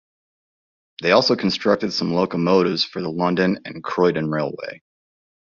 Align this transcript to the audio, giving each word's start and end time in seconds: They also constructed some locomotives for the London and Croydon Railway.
They 1.03 1.11
also 1.11 1.35
constructed 1.35 1.93
some 1.93 2.11
locomotives 2.11 2.83
for 2.83 3.03
the 3.03 3.11
London 3.11 3.59
and 3.65 3.83
Croydon 3.83 4.31
Railway. 4.31 4.81